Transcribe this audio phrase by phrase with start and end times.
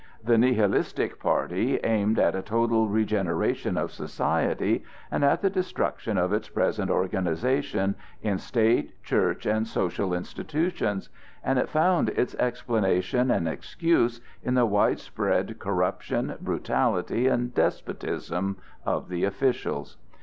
[0.23, 6.33] The Nihilistic party aimed at a total regeneration of society and at the destruction of
[6.33, 7.93] its present organization
[8.23, 11.09] in state, church, and social institutions,
[11.43, 19.07] and it found its explanation and excuse in the widespread corruption, brutality, and despotism of
[19.07, 19.97] the officials.